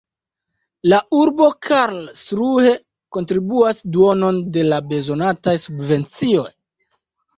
La 0.93 0.99
urbo 1.17 1.49
Karlsruhe 1.67 2.73
kontribuas 3.17 3.83
duonon 3.97 4.41
de 4.57 4.65
la 4.73 4.81
bezonataj 4.95 5.55
subvencioj. 5.71 6.49